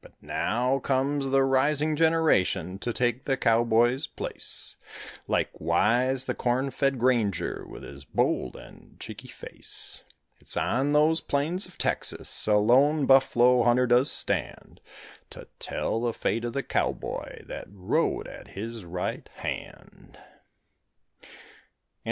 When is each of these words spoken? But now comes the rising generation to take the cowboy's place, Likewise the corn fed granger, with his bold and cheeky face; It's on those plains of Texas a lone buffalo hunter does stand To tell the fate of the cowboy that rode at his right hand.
But 0.00 0.12
now 0.22 0.78
comes 0.78 1.30
the 1.30 1.42
rising 1.42 1.96
generation 1.96 2.78
to 2.78 2.92
take 2.92 3.24
the 3.24 3.36
cowboy's 3.36 4.06
place, 4.06 4.76
Likewise 5.26 6.26
the 6.26 6.36
corn 6.36 6.70
fed 6.70 7.00
granger, 7.00 7.66
with 7.66 7.82
his 7.82 8.04
bold 8.04 8.54
and 8.54 8.94
cheeky 9.00 9.26
face; 9.26 10.04
It's 10.38 10.56
on 10.56 10.92
those 10.92 11.20
plains 11.20 11.66
of 11.66 11.78
Texas 11.78 12.46
a 12.46 12.54
lone 12.58 13.06
buffalo 13.06 13.64
hunter 13.64 13.88
does 13.88 14.08
stand 14.12 14.80
To 15.30 15.48
tell 15.58 16.00
the 16.00 16.12
fate 16.12 16.44
of 16.44 16.52
the 16.52 16.62
cowboy 16.62 17.44
that 17.46 17.66
rode 17.68 18.28
at 18.28 18.46
his 18.54 18.84
right 18.84 19.28
hand. 19.34 20.16